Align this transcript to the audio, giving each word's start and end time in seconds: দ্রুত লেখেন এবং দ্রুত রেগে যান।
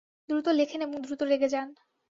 দ্রুত 0.29 0.47
লেখেন 0.51 0.79
এবং 0.81 0.95
দ্রুত 1.01 1.21
রেগে 1.23 1.49
যান। 1.49 1.67